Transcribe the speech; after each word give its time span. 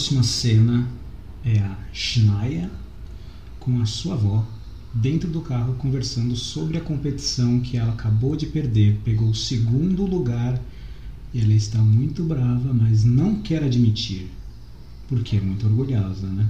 próxima 0.00 0.22
cena 0.22 0.88
é 1.44 1.58
a 1.58 1.76
Shania 1.92 2.70
com 3.58 3.82
a 3.82 3.84
sua 3.84 4.14
avó 4.14 4.46
dentro 4.94 5.28
do 5.28 5.42
carro 5.42 5.74
conversando 5.74 6.34
sobre 6.34 6.78
a 6.78 6.80
competição 6.80 7.60
que 7.60 7.76
ela 7.76 7.92
acabou 7.92 8.34
de 8.34 8.46
perder. 8.46 8.98
Pegou 9.04 9.28
o 9.28 9.34
segundo 9.34 10.06
lugar 10.06 10.58
e 11.34 11.40
ela 11.42 11.52
está 11.52 11.78
muito 11.80 12.24
brava, 12.24 12.72
mas 12.72 13.04
não 13.04 13.42
quer 13.42 13.62
admitir, 13.62 14.30
porque 15.06 15.36
é 15.36 15.40
muito 15.42 15.66
orgulhosa, 15.66 16.26
né? 16.28 16.48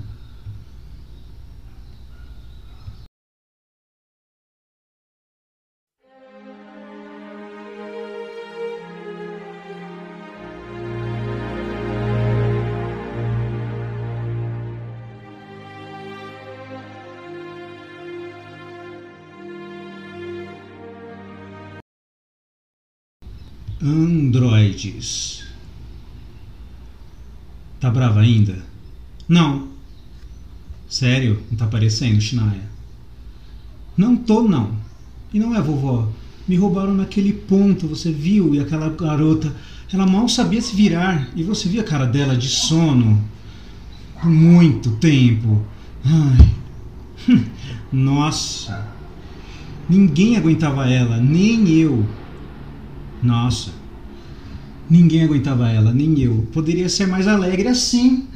Androides. 23.82 25.42
Tá 27.80 27.90
brava 27.90 28.20
ainda? 28.20 28.58
Não. 29.26 29.68
Sério, 30.86 31.42
não 31.50 31.56
tá 31.56 31.64
aparecendo, 31.64 32.20
Shania? 32.20 32.68
Não 33.96 34.16
tô, 34.16 34.42
não. 34.42 34.74
E 35.32 35.38
não 35.38 35.54
é, 35.54 35.62
vovó. 35.62 36.08
Me 36.46 36.56
roubaram 36.56 36.94
naquele 36.94 37.32
ponto, 37.32 37.86
você 37.86 38.12
viu? 38.12 38.54
E 38.54 38.60
aquela 38.60 38.90
garota, 38.90 39.54
ela 39.92 40.06
mal 40.06 40.28
sabia 40.28 40.60
se 40.60 40.76
virar. 40.76 41.28
E 41.34 41.42
você 41.42 41.68
viu 41.68 41.80
a 41.80 41.84
cara 41.84 42.04
dela 42.04 42.36
de 42.36 42.48
sono? 42.48 43.22
Por 44.20 44.28
muito 44.28 44.90
tempo. 44.96 45.64
Ai. 46.04 46.54
Nossa. 47.90 48.88
Ninguém 49.88 50.36
aguentava 50.36 50.88
ela, 50.90 51.16
nem 51.16 51.68
eu. 51.68 52.06
Nossa. 53.22 53.72
Ninguém 54.88 55.24
aguentava 55.24 55.68
ela, 55.68 55.92
nem 55.92 56.18
eu. 56.20 56.48
Poderia 56.52 56.88
ser 56.88 57.06
mais 57.06 57.28
alegre 57.28 57.68
assim. 57.68 58.26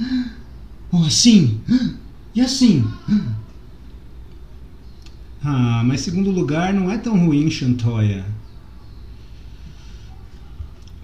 Ou 0.92 1.04
assim. 1.04 1.60
E 2.34 2.40
assim. 2.40 2.84
Ah, 5.42 5.82
mas 5.84 6.00
segundo 6.00 6.30
lugar 6.30 6.72
não 6.72 6.90
é 6.90 6.96
tão 6.96 7.18
ruim, 7.18 7.50
Chantoya. 7.50 8.24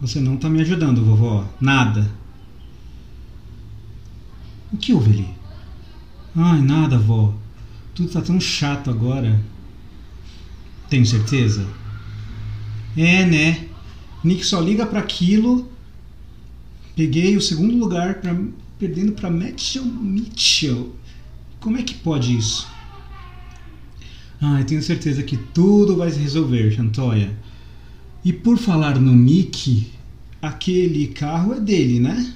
Você 0.01 0.21
não 0.21 0.37
tá 0.37 0.49
me 0.49 0.61
ajudando, 0.61 1.05
vovó. 1.05 1.47
Nada. 1.61 2.11
O 4.73 4.77
que 4.77 4.93
houve 4.93 5.11
ali? 5.11 5.29
Ai, 6.35 6.61
nada, 6.63 6.97
vó. 6.97 7.35
Tudo 7.95 8.11
tá 8.11 8.23
tão 8.23 8.41
chato 8.41 8.89
agora. 8.89 9.41
Tenho 10.89 11.05
certeza? 11.05 11.67
É, 12.97 13.27
né? 13.27 13.67
Nick 14.23 14.45
só 14.45 14.61
liga 14.61 14.87
para 14.87 15.01
aquilo. 15.01 15.71
Peguei 16.95 17.37
o 17.37 17.41
segundo 17.41 17.77
lugar 17.77 18.21
pra, 18.21 18.37
perdendo 18.79 19.13
para 19.13 19.31
Mitchell 19.31 19.85
Mitchell. 19.85 20.95
Como 21.61 21.79
é 21.79 21.83
que 21.83 21.95
pode 21.95 22.37
isso? 22.37 22.67
Ah, 24.41 24.61
eu 24.61 24.67
tenho 24.67 24.83
certeza 24.83 25.23
que 25.23 25.37
tudo 25.37 25.97
vai 25.97 26.11
se 26.11 26.19
resolver, 26.19 26.71
Chantoya. 26.73 27.37
E 28.25 28.33
por 28.33 28.59
falar 28.59 28.99
no 28.99 29.15
Nick, 29.15 29.87
aquele 30.41 31.09
carro 31.09 31.55
é 31.55 31.61
dele, 31.61 32.01
né? 32.01 32.35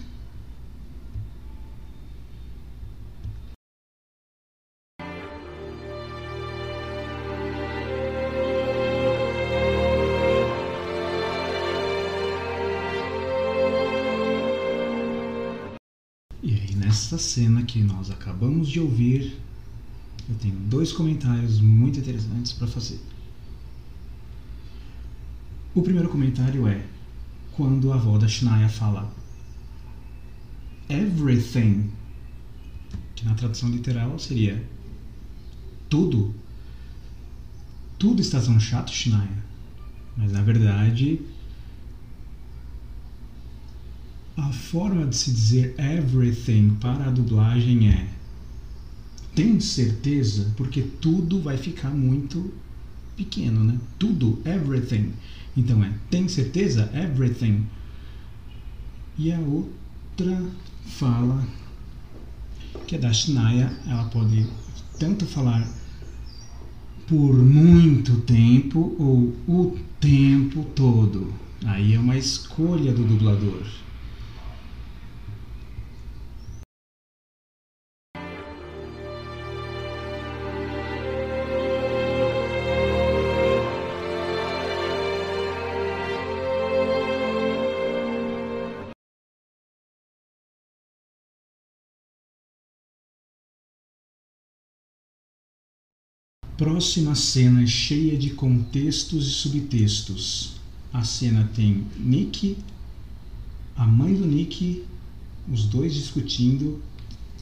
Aí, 17.15 17.17
nessa 17.17 17.19
cena 17.19 17.63
que 17.63 17.81
nós 17.81 18.11
acabamos 18.11 18.69
de 18.69 18.81
ouvir, 18.81 19.39
eu 20.29 20.35
tenho 20.37 20.57
dois 20.69 20.93
comentários 20.93 21.61
muito 21.61 21.99
interessantes 21.99 22.53
para 22.53 22.67
fazer. 22.67 23.01
O 25.75 25.83
primeiro 25.83 26.09
comentário 26.09 26.67
é 26.67 26.85
quando 27.53 27.93
a 27.93 27.97
avó 27.97 28.19
da 28.19 28.29
Shania 28.29 28.69
fala 28.69 29.13
everything, 30.89 31.91
que 33.15 33.25
na 33.25 33.35
tradução 33.35 33.71
literal 33.71 34.19
seria 34.19 34.63
tudo. 35.89 36.35
Tudo 37.99 38.21
está 38.21 38.41
tão 38.41 38.59
chato, 38.59 38.91
Shania. 38.91 39.45
Mas 40.17 40.33
na 40.33 40.43
verdade, 40.43 41.21
a 44.37 44.53
forma 44.53 45.07
de 45.07 45.17
se 45.17 45.31
dizer 45.31 45.75
everything 45.79 46.77
para 46.81 47.07
a 47.07 47.11
dublagem 47.11 47.89
é 47.89 48.09
tem 49.35 49.59
certeza? 49.59 50.53
Porque 50.57 50.83
tudo 50.83 51.41
vai 51.41 51.57
ficar 51.57 51.91
muito 51.91 52.53
pequeno, 53.17 53.65
né? 53.65 53.79
Tudo, 53.99 54.41
everything. 54.45 55.13
Então 55.57 55.83
é 55.83 55.93
tem 56.11 56.29
certeza? 56.29 56.91
Everything. 56.95 57.67
E 59.19 59.33
a 59.33 59.39
outra 59.39 60.43
fala 60.87 61.45
que 62.87 62.97
é 62.97 62.99
da 62.99 63.13
Shania, 63.13 63.73
ela 63.87 64.05
pode 64.05 64.47
tanto 64.99 65.27
falar 65.27 65.67
por 67.07 67.35
muito 67.37 68.21
tempo 68.23 68.95
ou 68.99 69.35
o 69.49 69.79
tempo 70.01 70.65
todo. 70.75 71.33
Aí 71.65 71.95
é 71.95 71.99
uma 71.99 72.17
escolha 72.17 72.93
do 72.93 73.05
dublador. 73.05 73.65
Próxima 96.57 97.17
cena 97.17 97.65
é 97.65 97.67
cheia 97.67 98.17
de 98.17 98.31
contextos 98.31 99.27
e 99.27 99.31
subtextos. 99.31 100.53
A 100.93 101.03
cena 101.03 101.51
tem 101.53 101.85
Nick, 101.99 102.57
a 103.75 103.85
mãe 103.85 104.15
do 104.15 104.25
Nick, 104.25 104.85
os 105.53 105.65
dois 105.65 105.93
discutindo, 105.93 106.81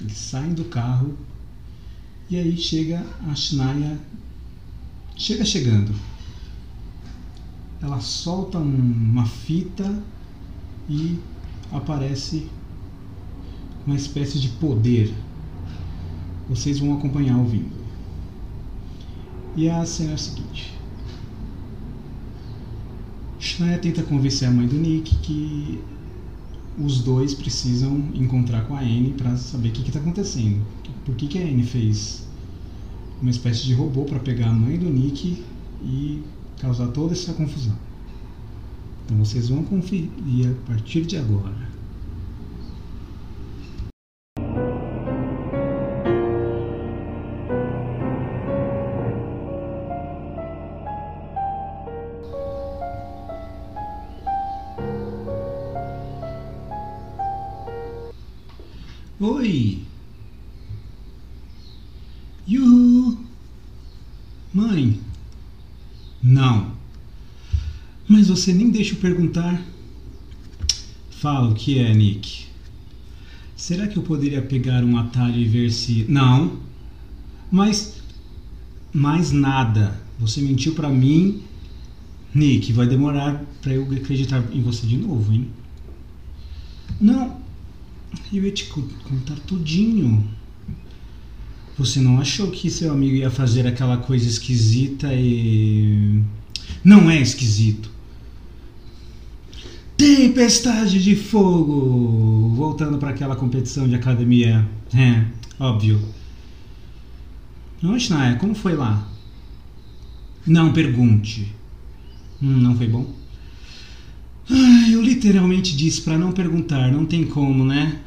eles 0.01 0.17
saem 0.17 0.55
do 0.55 0.65
carro 0.65 1.15
e 2.31 2.39
aí 2.39 2.57
chega 2.57 3.05
a 3.31 3.35
Shania, 3.35 4.01
chega 5.15 5.45
chegando. 5.45 5.95
Ela 7.83 8.01
solta 8.01 8.57
um, 8.57 8.65
uma 8.65 9.27
fita 9.27 10.03
e 10.89 11.19
aparece 11.71 12.49
uma 13.87 13.95
espécie 13.97 14.41
de 14.41 14.49
poder. 14.49 15.13
Vocês 16.49 16.79
vão 16.79 16.97
acompanhar 16.97 17.37
ouvindo. 17.37 17.82
E 19.57 19.69
a 19.69 19.85
cena 19.85 20.13
é 20.13 20.15
a 20.15 20.19
seguinte: 20.19 20.73
Shania 23.39 23.79
tenta 23.79 24.03
convencer 24.03 24.49
a 24.49 24.51
mãe 24.51 24.67
do 24.67 24.77
Nick 24.77 25.15
que 25.17 25.81
os 26.79 27.03
dois 27.03 27.35
precisam 27.35 28.09
encontrar 28.15 28.67
com 28.67 28.75
a 28.75 28.81
Anne 28.81 29.15
para 29.17 29.37
saber 29.37 29.69
o 29.69 29.73
que 29.73 29.89
está 29.89 30.01
acontecendo. 30.01 30.65
Por 31.05 31.15
que, 31.17 31.27
que 31.27 31.39
a 31.39 31.43
Anne 31.43 31.65
fez 31.65 32.27
uma 33.21 33.31
espécie 33.31 33.65
de 33.65 33.75
robô 33.75 34.05
para 34.05 34.19
pegar 34.19 34.49
a 34.49 34.53
mãe 34.53 34.77
do 34.77 34.91
Nick 34.91 35.45
e 35.81 36.23
causar 36.61 36.89
toda 36.89 37.13
essa 37.13 37.33
confusão. 37.33 37.77
Então 39.05 39.17
vocês 39.19 39.49
vão 39.49 39.65
conferir 39.65 40.09
a 40.49 40.67
partir 40.69 41.03
de 41.03 41.17
agora. 41.17 41.72
Oi! 59.23 59.79
Yuhu! 62.49 63.17
Mãe! 64.53 64.99
Não! 66.21 66.73
Mas 68.09 68.27
você 68.27 68.53
nem 68.53 68.69
deixa 68.69 68.95
eu 68.95 68.99
perguntar. 68.99 69.63
Fala 71.09 71.51
o 71.51 71.55
que 71.55 71.79
é, 71.79 71.95
Nick. 71.95 72.47
Será 73.55 73.87
que 73.87 73.97
eu 73.97 74.03
poderia 74.03 74.43
pegar 74.43 74.83
um 74.83 74.99
atalho 74.99 75.37
e 75.37 75.45
ver 75.45 75.71
se. 75.71 76.05
Não. 76.09 76.59
Mas. 77.49 78.03
Mais 78.93 79.31
nada. 79.31 80.03
Você 80.19 80.41
mentiu 80.41 80.75
para 80.75 80.89
mim. 80.89 81.45
Nick, 82.35 82.73
vai 82.73 82.89
demorar 82.89 83.41
para 83.61 83.73
eu 83.73 83.85
acreditar 83.85 84.43
em 84.53 84.63
você 84.63 84.85
de 84.85 84.97
novo, 84.97 85.33
hein? 85.33 85.49
Não. 87.01 87.42
Eu 88.33 88.45
ia 88.45 88.51
te 88.51 88.67
contar 88.67 89.37
tudinho. 89.47 90.29
Você 91.79 92.01
não 92.01 92.21
achou 92.21 92.51
que 92.51 92.71
seu 92.71 92.93
amigo 92.93 93.17
ia 93.17 93.31
fazer 93.31 93.67
aquela 93.67 93.97
coisa 93.97 94.29
esquisita 94.29 95.13
e. 95.13 96.23
Não 96.85 97.11
é 97.11 97.21
esquisito. 97.21 97.91
Tempestade 99.97 101.03
de 101.03 101.15
fogo! 101.15 102.49
Voltando 102.55 102.99
para 102.99 103.11
aquela 103.11 103.37
competição 103.37 103.89
de 103.89 103.95
academia. 103.95 104.69
É, 104.95 105.25
óbvio. 105.59 106.01
Não, 107.81 107.99
Schneier, 107.99 108.39
como 108.39 108.55
foi 108.55 108.75
lá? 108.75 109.09
Não 110.47 110.73
pergunte. 110.73 111.53
Hum, 112.43 112.57
não 112.59 112.77
foi 112.77 112.89
bom? 112.89 113.22
Eu 114.49 115.01
literalmente 115.01 115.77
disse 115.77 116.01
para 116.03 116.19
não 116.19 116.33
perguntar, 116.33 116.91
não 116.91 117.07
tem 117.07 117.25
como, 117.25 117.65
né? 117.65 118.01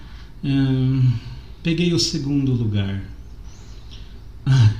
Hum, 0.43 1.11
peguei 1.63 1.93
o 1.93 1.99
segundo 1.99 2.53
lugar. 2.53 3.03
Ah. 4.45 4.73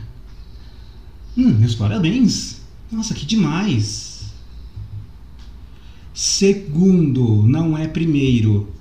Hum, 1.37 1.53
meus 1.59 1.75
parabéns! 1.75 2.61
Nossa, 2.91 3.13
que 3.13 3.25
demais! 3.25 4.25
Segundo, 6.13 7.43
não 7.43 7.77
é 7.77 7.87
primeiro. 7.87 8.73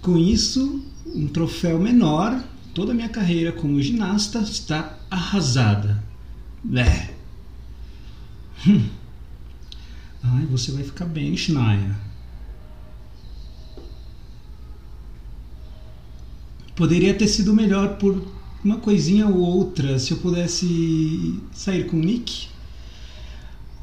Com 0.00 0.16
isso, 0.16 0.82
um 1.06 1.26
troféu 1.26 1.78
menor, 1.78 2.42
toda 2.74 2.92
a 2.92 2.94
minha 2.94 3.08
carreira 3.08 3.52
como 3.52 3.80
ginasta 3.82 4.38
está 4.40 4.98
arrasada. 5.10 6.02
É. 6.74 7.10
Hum. 8.66 9.01
Ai, 10.22 10.46
você 10.46 10.72
vai 10.72 10.84
ficar 10.84 11.06
bem, 11.06 11.36
Schneier. 11.36 11.96
Poderia 16.74 17.14
ter 17.14 17.26
sido 17.28 17.52
melhor 17.54 17.96
por 17.96 18.26
uma 18.64 18.78
coisinha 18.78 19.26
ou 19.26 19.38
outra 19.38 19.98
se 19.98 20.12
eu 20.12 20.18
pudesse 20.18 21.42
sair 21.52 21.86
com 21.86 21.96
o 21.96 22.00
Nick. 22.00 22.48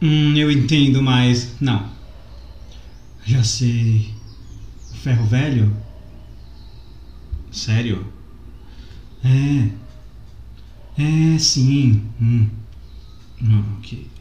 Hum, 0.01 0.35
eu 0.35 0.49
entendo, 0.51 1.01
mas 1.01 1.55
não. 1.59 1.89
Já 3.25 3.43
sei. 3.43 4.09
Ferro 5.03 5.25
velho? 5.25 5.75
Sério? 7.51 8.05
É. 9.23 9.69
É, 10.97 11.37
sim. 11.39 12.01
Hum. 12.21 12.47
Ah, 13.43 13.63
ok. 13.77 14.18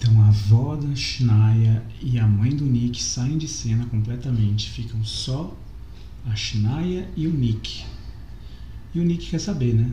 Então 0.00 0.18
a 0.22 0.28
avó 0.28 0.76
da 0.76 0.96
Shnaya 0.96 1.84
e 2.00 2.18
a 2.18 2.26
mãe 2.26 2.56
do 2.56 2.64
Nick 2.64 3.02
saem 3.02 3.36
de 3.36 3.46
cena 3.46 3.84
completamente. 3.84 4.70
Ficam 4.70 5.04
só 5.04 5.54
a 6.26 6.34
Shnaya 6.34 7.06
e 7.14 7.26
o 7.26 7.32
Nick. 7.32 7.84
E 8.94 9.00
o 9.00 9.04
Nick 9.04 9.28
quer 9.28 9.38
saber, 9.38 9.74
né? 9.74 9.92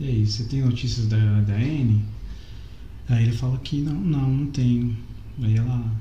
E 0.00 0.04
aí, 0.04 0.26
você 0.26 0.44
tem 0.44 0.62
notícias 0.62 1.06
da, 1.06 1.40
da 1.42 1.54
Anne? 1.54 2.04
Aí 3.08 3.24
ele 3.24 3.32
fala 3.32 3.56
que 3.58 3.80
não, 3.80 3.94
não, 3.94 4.28
não 4.28 4.46
tenho. 4.50 4.96
Aí 5.42 5.56
ela. 5.56 5.92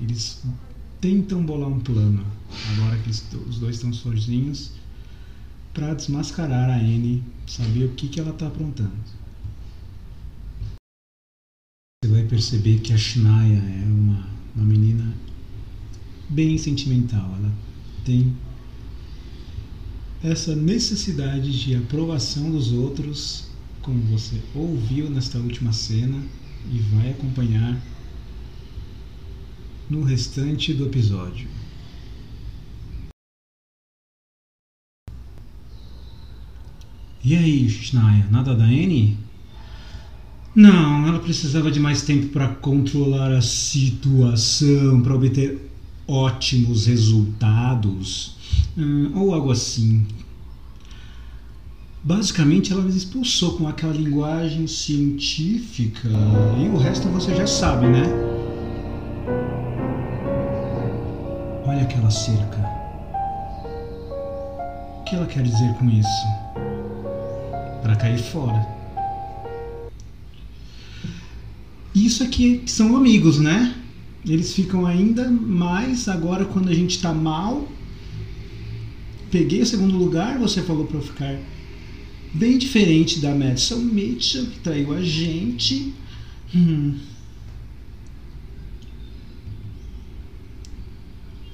Eles 0.00 0.42
tentam 1.00 1.44
bolar 1.44 1.68
um 1.68 1.80
plano, 1.80 2.24
agora 2.72 2.96
que 2.98 3.06
eles, 3.06 3.26
os 3.46 3.58
dois 3.58 3.76
estão 3.76 3.92
sozinhos, 3.92 4.72
para 5.74 5.94
desmascarar 5.94 6.70
a 6.70 6.76
Anne, 6.76 7.22
saber 7.46 7.84
o 7.84 7.92
que, 7.94 8.08
que 8.08 8.20
ela 8.20 8.30
está 8.30 8.46
aprontando. 8.46 8.92
Você 12.06 12.12
vai 12.12 12.15
perceber 12.26 12.80
que 12.80 12.92
a 12.92 12.96
Shnaya 12.98 13.58
é 13.58 13.84
uma, 13.86 14.28
uma 14.54 14.64
menina 14.64 15.14
bem 16.28 16.58
sentimental. 16.58 17.34
Ela 17.38 17.52
tem 18.04 18.34
essa 20.22 20.54
necessidade 20.54 21.58
de 21.58 21.76
aprovação 21.76 22.50
dos 22.50 22.72
outros, 22.72 23.48
como 23.82 24.00
você 24.04 24.40
ouviu 24.54 25.08
nesta 25.08 25.38
última 25.38 25.72
cena 25.72 26.20
e 26.72 26.78
vai 26.78 27.10
acompanhar 27.10 27.80
no 29.88 30.02
restante 30.02 30.74
do 30.74 30.86
episódio. 30.86 31.48
E 37.24 37.36
aí, 37.36 37.68
Shnaya, 37.68 38.26
nada 38.30 38.54
da 38.54 38.64
Annie? 38.64 39.16
Não, 40.56 41.06
ela 41.06 41.18
precisava 41.18 41.70
de 41.70 41.78
mais 41.78 42.00
tempo 42.00 42.28
para 42.28 42.48
controlar 42.48 43.30
a 43.30 43.42
situação, 43.42 45.02
para 45.02 45.14
obter 45.14 45.70
ótimos 46.08 46.86
resultados, 46.86 48.34
hum, 48.74 49.12
ou 49.14 49.34
algo 49.34 49.50
assim. 49.50 50.06
Basicamente, 52.02 52.72
ela 52.72 52.80
me 52.80 52.88
expulsou 52.88 53.58
com 53.58 53.68
aquela 53.68 53.92
linguagem 53.92 54.66
científica 54.66 56.08
e 56.58 56.68
o 56.70 56.78
resto 56.78 57.06
você 57.08 57.36
já 57.36 57.46
sabe, 57.46 57.88
né? 57.88 58.04
Olha 61.66 61.82
aquela 61.82 62.10
cerca. 62.10 62.64
O 65.00 65.04
que 65.04 65.16
ela 65.16 65.26
quer 65.26 65.42
dizer 65.42 65.74
com 65.74 65.90
isso? 65.90 66.26
Para 67.82 67.94
cair 67.96 68.18
fora. 68.18 68.75
Isso 71.96 72.22
aqui 72.22 72.60
é 72.62 72.66
são 72.66 72.94
amigos, 72.94 73.38
né? 73.38 73.74
Eles 74.28 74.52
ficam 74.52 74.84
ainda 74.84 75.30
mais 75.30 76.08
agora 76.08 76.44
quando 76.44 76.68
a 76.68 76.74
gente 76.74 77.00
tá 77.00 77.14
mal. 77.14 77.66
Peguei 79.30 79.62
o 79.62 79.66
segundo 79.66 79.96
lugar, 79.96 80.38
você 80.38 80.60
falou 80.62 80.84
para 80.84 80.98
eu 80.98 81.02
ficar 81.02 81.38
bem 82.34 82.58
diferente 82.58 83.18
da 83.18 83.34
Madison 83.34 83.78
Mitchell, 83.78 84.44
que 84.44 84.58
traiu 84.58 84.92
a 84.92 85.00
gente. 85.00 85.94
Hum. 86.54 86.98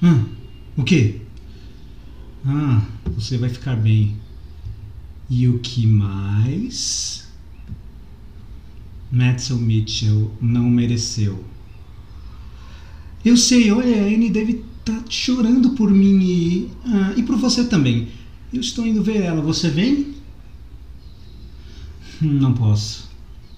Hum, 0.01 0.25
o 0.75 0.83
quê? 0.83 1.21
Ah, 2.45 2.85
você 3.15 3.37
vai 3.37 3.49
ficar 3.49 3.77
bem. 3.77 4.17
E 5.29 5.47
o 5.47 5.59
que 5.59 5.87
mais? 5.87 7.22
Madison 9.13 9.57
Mitchell 9.57 10.31
não 10.41 10.63
mereceu. 10.63 11.43
Eu 13.23 13.37
sei, 13.37 13.71
olha, 13.71 14.01
a 14.01 14.07
Anne 14.07 14.27
deve 14.31 14.63
estar 14.79 15.01
tá 15.01 15.05
chorando 15.07 15.69
por 15.71 15.91
mim 15.91 16.19
e, 16.19 16.71
ah, 16.83 17.13
e 17.15 17.21
por 17.21 17.37
você 17.37 17.65
também. 17.65 18.07
Eu 18.51 18.59
estou 18.59 18.87
indo 18.87 19.03
ver 19.03 19.21
ela, 19.21 19.39
você 19.39 19.69
vem? 19.69 20.15
Não 22.19 22.53
posso. 22.53 23.07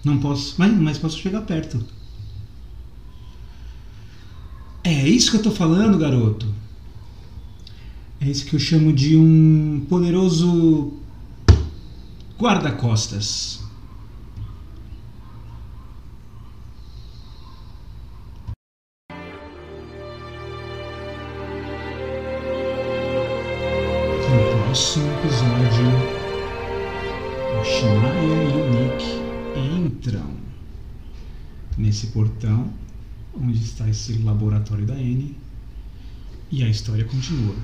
Não 0.03 0.17
posso, 0.17 0.55
mas, 0.57 0.77
mas 0.77 0.97
posso 0.97 1.19
chegar 1.19 1.41
perto. 1.41 1.81
É 4.83 5.07
isso 5.07 5.31
que 5.31 5.37
eu 5.37 5.39
estou 5.39 5.53
falando, 5.53 5.97
garoto. 5.97 6.53
É 8.19 8.29
isso 8.29 8.45
que 8.45 8.55
eu 8.55 8.59
chamo 8.59 8.91
de 8.91 9.15
um 9.15 9.85
poderoso 9.89 10.93
guarda-costas. 12.37 13.64
Próximo 24.75 25.07
episódio, 25.19 25.87
a 27.57 27.63
Shania 27.63 28.43
e 28.43 28.55
o 28.59 28.63
Nick 28.73 29.87
entram 29.87 30.31
nesse 31.77 32.07
portão 32.07 32.73
onde 33.33 33.63
está 33.63 33.87
esse 33.89 34.17
laboratório 34.17 34.85
da 34.85 34.95
N 34.95 35.33
e 36.51 36.61
a 36.61 36.67
história 36.67 37.05
continua. 37.05 37.55